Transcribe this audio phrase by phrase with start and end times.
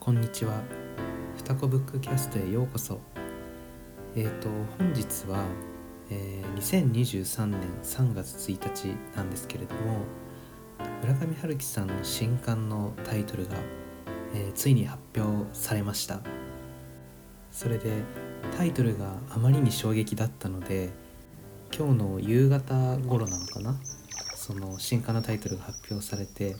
[0.00, 0.62] こんにちは。
[1.36, 2.98] ふたこブックキャストへようこそ。
[4.16, 5.44] えっ、ー、と本日は、
[6.08, 9.98] えー、2023年3月1日なんですけれども、
[11.02, 13.56] 村上春樹さんの新刊のタイトルが、
[14.34, 16.20] えー、ついに発表されました。
[17.52, 17.92] それで
[18.56, 20.88] タイトルがあまりに衝撃だったので、
[21.76, 23.78] 今日の夕方頃なのかな？
[24.34, 26.56] その新刊のタイトルが発表されて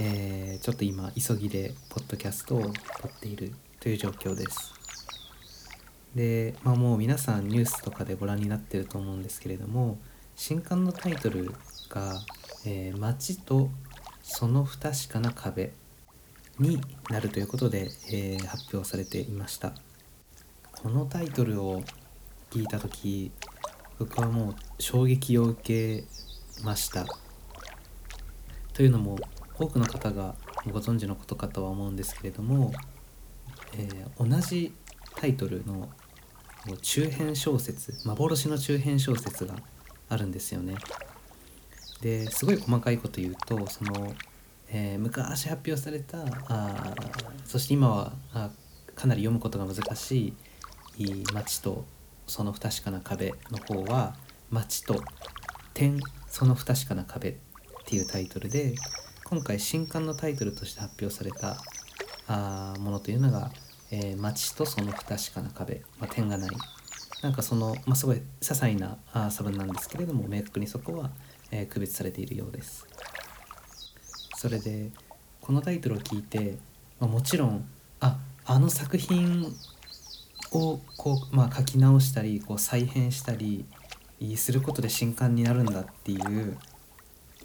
[0.00, 2.68] えー、ちょっと今急ぎでポッドキャストを撮
[3.08, 4.72] っているという状況です。
[6.14, 9.98] で、まあ、もう皆さんニュースとかでご覧になってると思うんですけれども
[10.36, 11.52] 新刊のタイトル
[11.88, 12.20] が
[12.66, 13.70] 「えー、街と
[14.22, 15.72] その不確かな壁」
[16.58, 19.74] になるということで、えー、発表されていました
[20.82, 21.82] このタイトルを
[22.50, 23.32] 聞いた時
[23.98, 26.04] 僕はもう衝撃を受け
[26.62, 27.06] ました
[28.74, 29.18] というのも
[29.62, 30.34] 多くの方が
[30.72, 32.72] ご存知のことかとは思うんですけれども、
[33.76, 34.74] えー、同じ
[35.16, 35.88] タイトルの
[36.80, 39.54] 中編小説幻の中編小説が
[40.08, 40.74] あるんですよね。
[42.00, 44.12] ですごい細かいこと言うとその、
[44.68, 46.94] えー、昔発表されたあ
[47.44, 48.50] そして今はあ
[48.96, 50.34] かなり読むことが難し
[50.98, 51.84] い「街と
[52.26, 54.16] その不確かな壁」の方は
[54.50, 55.00] 「街と
[55.74, 57.34] 点その不確かな壁」っ
[57.86, 58.74] ていうタイトルで
[59.24, 61.56] 今回新刊のタイトルとして発表された
[62.26, 63.50] あものというのが
[63.90, 66.50] 「えー、街とその不確かな壁」まあ、点がない。
[67.22, 71.10] なんかその、まあ、すごい些細なあ差分なんですけれども明確にそこは、
[71.52, 72.86] えー、区別されているようです。
[74.36, 74.90] それで
[75.40, 76.58] このタイトルを聞いて、
[76.98, 77.64] まあ、もちろん
[78.00, 79.54] ああの作品
[80.50, 83.64] をこう、まあ、書き直したりこう再編したり
[84.36, 86.58] することで新刊になるんだっていう、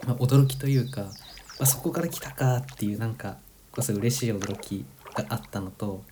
[0.06, 1.12] まあ、驚きというか
[1.60, 3.38] あそこから来たかっていうなんか
[3.72, 6.04] こそ嬉しい驚きがあったのと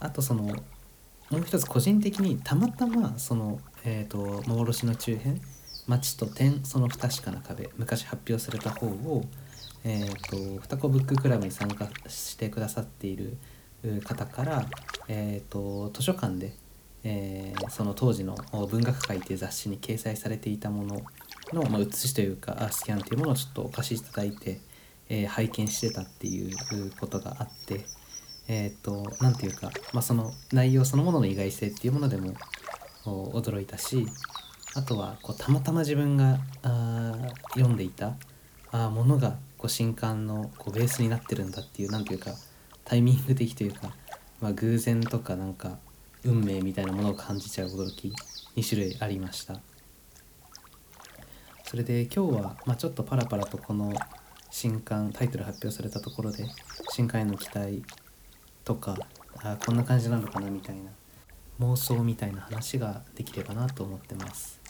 [0.00, 0.42] あとその
[1.30, 5.40] もう一つ個人的にたまたまその、えーと、幻の中編
[5.86, 9.24] 「街と点その不確かな壁」昔発表された方を、
[9.84, 13.36] えーと、双子ブッククラブに参加してくださっている
[14.04, 14.68] 方から、
[15.08, 16.54] えーと、図書館で、
[17.02, 18.36] えー、その当時の
[18.70, 21.02] 「文学界」っていう雑誌に掲載されていたもの
[21.52, 24.60] の、まあ、写しというかスキャンっていうものをちょっとお貸しいただいて、
[25.08, 26.56] えー、拝見してたっていう
[26.98, 27.84] ことがあって
[28.48, 32.34] えっ、ー、と何ていうか、まあ、その内容そのものの意外性っていうものでも
[33.04, 34.06] 驚いたし
[34.74, 37.14] あとはこうたまたま自分があ
[37.54, 38.14] 読んでいた
[38.72, 42.32] あものがこう新刊のこうベースになってるんだっていう何ていうか
[42.84, 43.94] タイミング的というか、
[44.40, 45.78] まあ、偶然とかなんか
[46.24, 48.12] 運命みたいなものを感じちゃう驚き
[48.56, 49.60] 2種類ありました。
[51.74, 53.92] それで今日は、まあ、ちょっとパラパラとこの
[54.48, 56.44] 新刊タイトル発表されたところで
[56.92, 57.82] 新刊への期待
[58.64, 58.96] とか
[59.42, 60.92] あこんな感じなのかなみたいな
[61.58, 64.60] 妄想みたいな話ができればなと思ってます。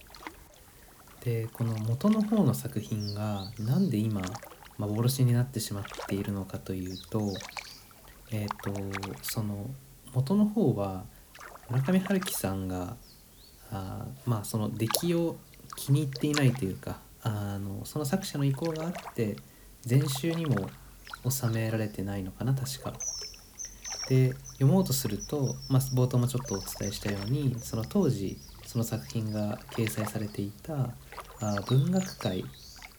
[1.22, 4.22] でこの元の方の作品が何で今
[4.78, 7.34] 幻になってしまっているのかというと
[8.30, 9.68] えっ、ー、とその
[10.14, 11.04] 元の方は
[11.68, 12.96] 村上春樹さんが
[13.70, 15.36] あまあその出来を
[15.76, 19.36] 気に入っていないというかあのその作者の意向があって
[19.82, 20.68] 全集にも
[21.28, 22.94] 収められてないのかな確か。
[24.08, 30.90] で読もうとすると、まあ、冒頭もちょっとお伝えしたようにその当時その作品が掲載されていた
[31.40, 32.44] 「あ文学界」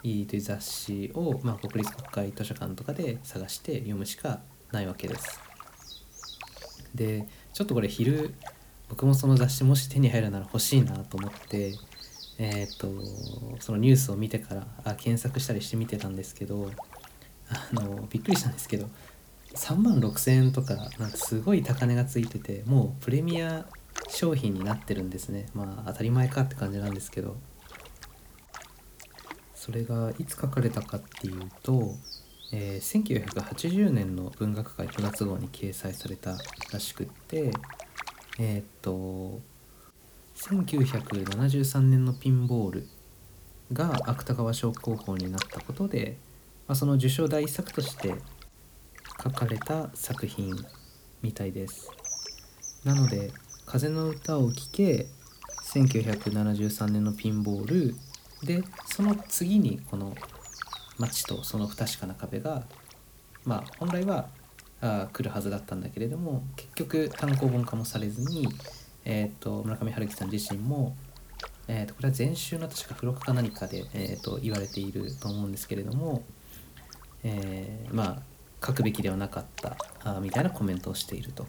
[0.01, 4.39] という雑誌を、まあ、国立国会図書館とかで探して読むしか
[4.71, 5.39] ないわけです。
[6.93, 8.33] でちょっとこれ昼
[8.89, 11.73] 僕もその雑誌もし手に入るなら欲しいなと思って
[12.37, 16.69] えっ、ー、とそのニュースを見てからあ検索したりして見てたんですけど
[17.49, 18.89] あのびっくりしたんですけど
[19.53, 23.65] 3万6,000円とかなんかすごい高値がついててもうプレミア
[24.09, 25.47] 商品になってるんですね。
[25.53, 27.37] まあ当たり前かって感じなんですけど。
[29.65, 31.95] それがいつ書かれたかっていうと、
[32.53, 36.37] えー、1980年の文学界9月号に掲載された
[36.71, 37.51] らしくって
[38.37, 39.41] えっ、と
[40.35, 42.87] 1973年のピンボール
[43.71, 46.17] が芥川賞候補になったことで、
[46.67, 48.13] まあ、その受賞第一作として
[49.23, 50.53] 書かれた作品
[51.21, 51.89] みたいです。
[52.83, 53.31] なので
[53.65, 55.07] 「風の歌を聴け」
[55.73, 57.95] 1973年のピンボール
[58.43, 60.15] でその次にこの
[60.99, 62.67] 「街とその不確かな壁が」
[63.45, 64.29] まあ本来は
[64.81, 68.47] あ来るはずだったんだけれども結局単行本化もされずに
[69.05, 70.95] えーと、村上春樹さん自身も、
[71.67, 76.23] えーと、これは前週の確か付録か何かで、えーと、言われていると思うんですけれども、
[77.23, 81.45] え、まあ書くべきではなかったあみたいなコメントをしていると。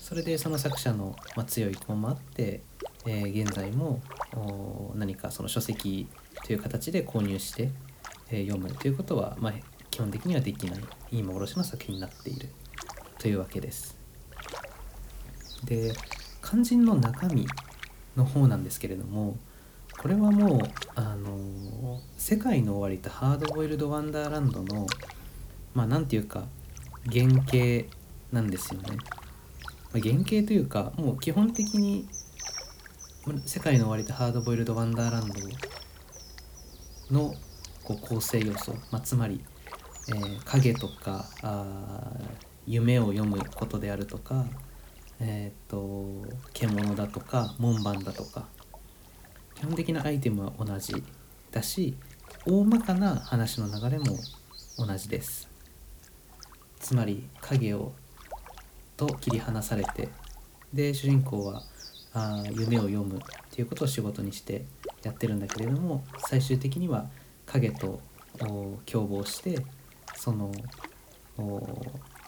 [0.00, 2.60] それでその作者の、まあ、強い意向もあって、
[3.06, 4.02] え、現在も
[4.94, 6.06] 何かその書籍
[6.44, 7.70] という形で購入して、
[8.30, 9.52] え、読むということは、まあ、
[9.90, 10.80] 基本的にはできない
[11.12, 12.50] いい幻の作品になっている
[13.18, 13.96] というわけです。
[15.64, 15.94] で
[16.52, 17.46] 肝心の中身
[18.14, 19.38] の方なんですけれども
[19.98, 20.60] これはもう
[20.94, 24.86] あの「世界の終わり」と「ハードボイルド・ワンダーランドの」
[25.72, 26.44] まあ何て言うか
[27.10, 27.88] 原型
[28.32, 28.98] なんですよね。
[29.94, 32.06] まあ、原型というかもう基本的に
[33.46, 35.34] 「世界の終わり」と「ハードボイルド・ワンダーランド」
[37.18, 37.34] の
[37.82, 39.42] こう構成要素、まあ、つまり、
[40.10, 42.12] えー、影とかあ
[42.66, 44.44] 夢を読むことであるとか
[45.24, 48.46] えっ、ー、と獣だとか門番だとか
[49.54, 50.92] 基本的なアイテムは同じ
[51.52, 51.94] だし
[52.44, 54.16] 大まかな話の流れも
[54.76, 55.48] 同じです。
[56.80, 57.92] つまり影を
[58.96, 60.08] と切り離されて
[60.74, 61.62] で主人公は
[62.12, 63.20] あ夢を読むっ
[63.50, 64.64] ていうことを仕事にして
[65.04, 67.06] やってるんだけれども最終的には
[67.46, 68.00] 影と
[68.84, 69.64] 共謀して
[70.16, 70.50] その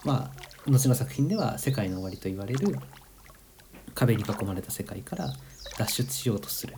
[0.05, 2.75] まあ後の作品では世界の終わりと言われる
[3.93, 5.33] 壁に囲まれた世界から
[5.77, 6.75] 脱出しようとするっ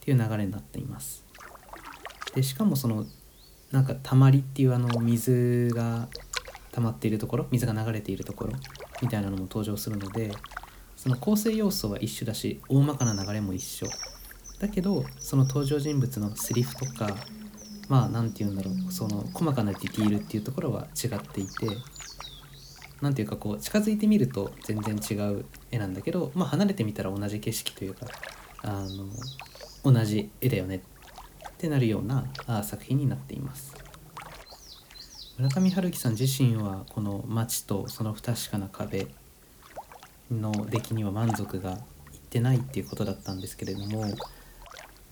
[0.00, 1.24] ていう流れになっています。
[2.34, 3.06] でしかもその
[3.70, 6.08] なんかたまりっていうあの水が
[6.72, 8.52] 溜まっているところ水が流れているところ
[9.00, 10.32] みたいなのも登場するので
[10.96, 13.86] その構成要素は一緒だし大まかな流れも一緒
[14.58, 17.16] だけどその登場人物のセリフとか
[17.88, 21.66] まあ何て言うんだろうその細かなディティールっていうところは違っていて
[23.00, 28.06] 何ていうかこう近づいてみると全然違う絵なんだけど、まあ、離れてみたら同じ景色というか
[28.62, 28.86] あ
[29.84, 30.80] の同じ絵だよねっ
[31.58, 33.74] てなるようなあ作品になっています。
[35.36, 39.08] 村上春樹さん自身はこの街とその不確かな壁
[40.30, 41.78] の出来には満足がいっ
[42.30, 44.04] てないっていうことだったんですけれども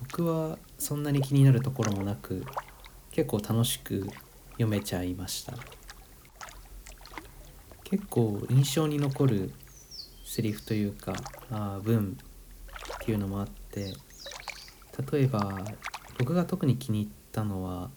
[0.09, 2.45] 僕はそんなに気になるところもなく
[3.13, 4.07] 結構楽しく
[4.53, 5.55] 読めちゃいました。
[7.85, 9.53] 結構印象に残る
[10.25, 11.13] セリフというか
[11.51, 12.17] あ文
[12.95, 13.93] っていうのもあって
[15.13, 15.63] 例えば
[16.19, 17.91] 僕が特に気に入ったのは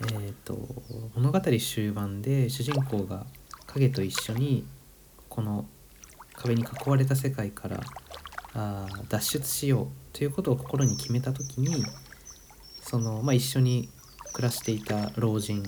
[0.00, 0.68] えっ、ー、と
[1.14, 3.24] 物語終盤で主人公が
[3.66, 4.66] 影と一緒に
[5.28, 5.66] この
[6.34, 7.80] 壁に囲われた世界から
[8.54, 11.84] あ脱出しようということを心に決めた時に
[12.82, 13.88] その、まあ、一緒に
[14.32, 15.62] 暮らしていた老人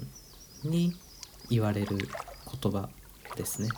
[0.64, 0.92] に
[1.48, 2.88] 言われる言葉
[3.36, 3.68] ですね。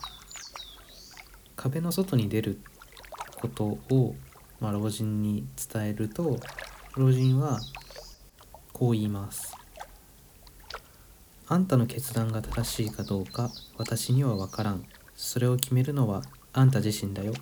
[1.55, 2.61] 壁の外に出る
[3.41, 4.15] ことを、
[4.61, 6.39] まあ、老人に伝えると
[6.97, 7.61] 老人は
[8.73, 9.55] こう言います。
[11.49, 14.85] あんたの決断が正しいかどうか私には分からん。
[15.15, 16.23] それを決めるのは
[16.53, 17.33] あんた自身だよ。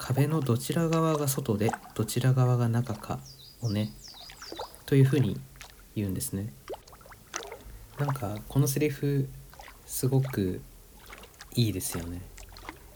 [0.00, 3.20] 壁のどちら側が外でどちら側が中か
[3.60, 3.92] をね
[4.86, 5.38] というふうに
[5.94, 6.52] 言うんですね。
[7.98, 9.28] なんかこのセリフ
[9.84, 10.62] すごく
[11.54, 12.22] いいですよね。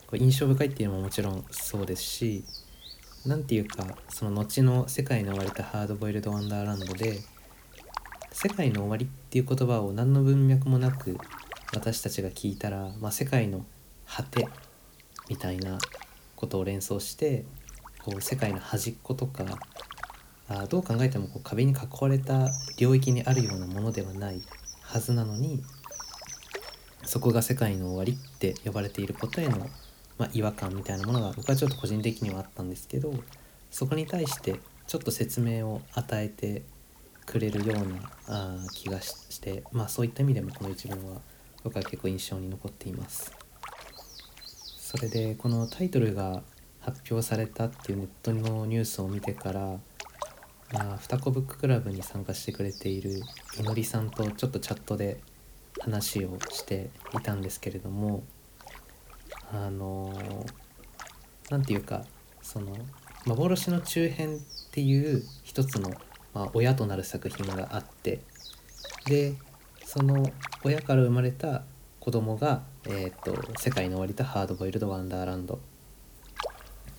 [0.07, 2.45] これ印象深いっていうのももちろんそうですし
[3.27, 7.21] 何ていうかその後の「世界の終わり」と「ハードボイルド・ワンダーランド」で
[8.33, 11.19] 「世界の終わり」っていう言葉を何の文脈もなく
[11.75, 13.67] 私たちが聞いたら、まあ、世界の
[14.07, 14.49] 果て
[15.29, 15.79] みたいな
[16.45, 17.45] ことを連想して
[18.05, 19.45] こう世界の端っことか
[20.49, 24.43] あどう考えてもこう壁に囲われた領域にあるようなものではない
[24.83, 25.63] はずなのに
[27.03, 29.71] そこが世界の終わりって呼ばれていることへの、
[30.19, 33.15] まあ、違和感みたいなものが僕はちょっと個人的にはあったんですけど
[33.71, 36.63] そこに対してちょっと説明を与えて
[37.25, 41.23] くれるようなあ気がして、まあ、そういった意味でもこの一文は
[41.63, 43.44] 僕は結構印象に残っています。
[44.97, 46.45] それでこのタイトルが
[46.79, 49.81] 発表されたっていうネットのニュースを見てから
[50.73, 53.21] あ双子ブッククラブに参加してくれている
[53.59, 55.19] いのりさんとちょっとチャットで
[55.81, 58.23] 話をしていたんですけれども
[59.53, 60.15] あの
[61.51, 62.05] 何て言うか
[62.41, 62.69] その
[63.27, 65.91] 幻の中編っていう一つの、
[66.33, 68.21] まあ、親となる作品があって
[69.07, 69.35] で
[69.85, 70.25] その
[70.63, 71.65] 親から生まれた
[72.05, 75.59] 子供が、えーと「世界の終わり」と「ハードボイルド・ワンダーランド」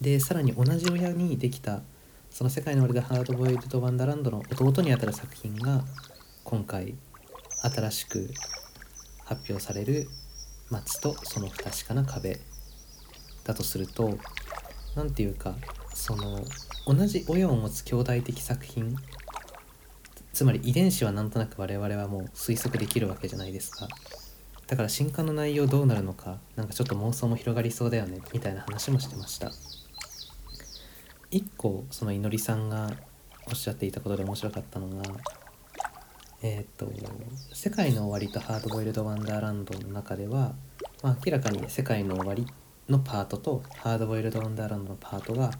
[0.01, 1.83] でさらに同じ親にできた
[2.31, 5.85] その「世界の終わり」と「ハードボイルド・ワンダーランド」の弟にあたる作品が
[6.43, 6.95] 今回
[7.61, 8.31] 新しく
[9.25, 10.07] 発表される
[10.71, 12.39] 「街とその不確かな壁」
[13.45, 14.17] だとすると
[14.95, 15.55] 何て言うか
[15.93, 16.43] その
[16.87, 18.95] 同じ親を持つ兄弟的作品
[20.33, 23.87] つまり遺伝子はなんとなく我々はもう推測できるわけじゃないですか。
[24.67, 29.51] だから新刊の内容どうなるのかなんかちょっと妄想も広がりそうだよねみたいな話もしてました
[31.29, 32.91] 一個そのいのりさんが
[33.47, 35.03] おっしゃっていたことで面白かったのが
[36.41, 36.91] えっ、と
[37.53, 40.53] 「世界の終わり」と「ハードボイルド・ワンダーランド」の中では、
[41.01, 42.45] まあ、明らかに「世界の終わり」
[42.89, 45.51] のパートと「ハードボイルド・ワンダーランド」のパートが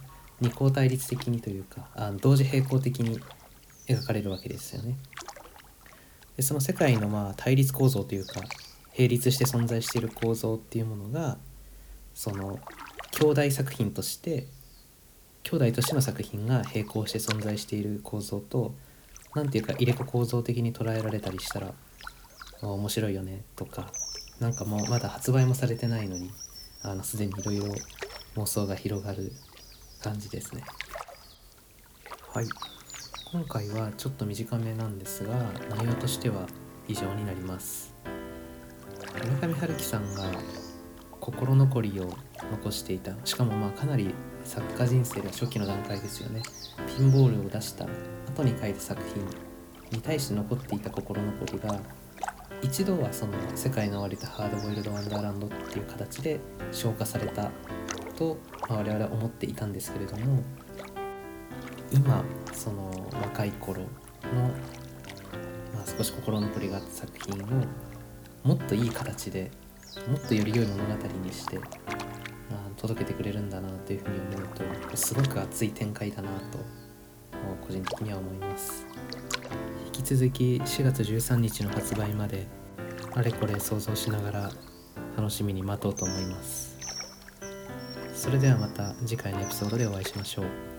[0.42, 3.20] 二項対立的にというかあ同時並行的に
[3.88, 4.98] 描かれるわけですよね。
[6.38, 8.42] でその世界のまあ対立構造というか
[8.98, 11.38] 並立して存在している構造っていうものが
[12.14, 12.60] その
[13.12, 14.48] 兄弟作品として
[15.44, 18.74] 兄弟としての作品が並行して存在している構造と
[19.36, 21.74] 何ていうか入れ子構造的に捉えられたりしたら
[22.62, 23.92] 面白いよねとか
[24.40, 26.32] なんかもうまだ発売もされてないのに
[26.82, 27.66] あのすでにいろいろ
[28.36, 29.32] 妄想が広がる
[30.02, 30.64] 感じですね。
[32.34, 32.46] はい。
[33.36, 35.34] 今回はちょっと短めなんですが
[35.70, 36.48] 内容としては
[36.88, 37.94] 以上になります
[39.24, 40.24] 村上春樹さんが
[41.20, 42.10] 心残りを
[42.52, 43.14] 残していた。
[43.24, 46.44] しかもまあかなり作家人生では初期の段階ですよね。
[46.96, 47.86] ピンボールを出した
[48.28, 49.26] 後に書いた作品
[49.92, 51.80] に対して残っていた心残りが
[52.62, 56.40] 一度はその「世界の終わりとハードボイルド・ワンダーランド」っていう形で
[56.72, 57.52] 消化された
[58.18, 58.38] と、
[58.70, 60.42] ま、我々は思っていたんですけれども
[61.92, 63.88] 今その若い頃の、
[65.74, 67.48] まあ、少し心残りがあった作品を
[68.46, 69.50] もっといい形で
[70.08, 71.60] もっとより良い物語にして
[72.78, 76.60] 届けてくれるんだなというふうに思うとすごく熱い展開だなと
[77.66, 78.86] 個人的には思います。
[79.88, 82.48] 引き続き4月13日の発売まで
[83.14, 84.52] あれこれ想像しながら
[85.18, 86.78] 楽しみに待とうと思います。
[88.14, 90.75] それではまた次回のエピソードでお会いしましょう。